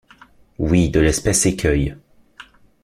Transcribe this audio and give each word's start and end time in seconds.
Oui, 0.57 0.89
de 0.89 0.99
l’espèce 0.99 1.45
écueil. 1.45 1.95